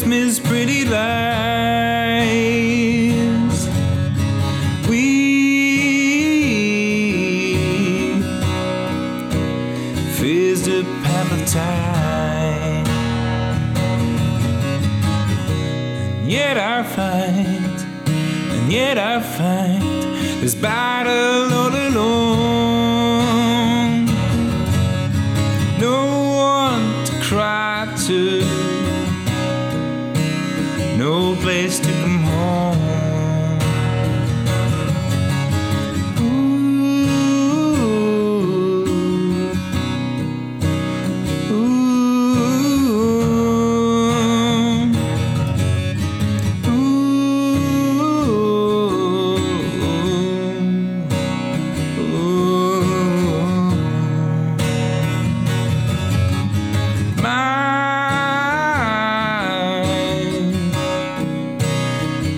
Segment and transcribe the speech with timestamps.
[0.00, 1.02] Miss Pretty Lies.
[4.88, 5.42] We
[10.16, 12.86] fizzed a path of time.
[16.20, 17.76] And yet I find,
[18.08, 19.82] and yet I find
[20.42, 22.11] this battle all alone.
[31.02, 32.71] No place to come home.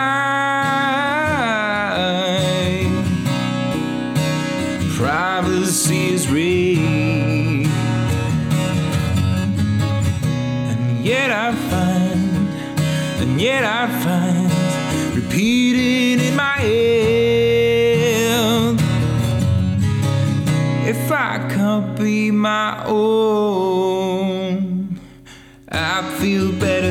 [4.96, 6.80] privacy is raped.
[10.70, 12.48] And yet I find,
[13.20, 14.52] and yet I find,
[15.16, 16.81] repeating in my head.
[20.84, 24.52] If I can't be my own,
[25.68, 26.81] I feel better.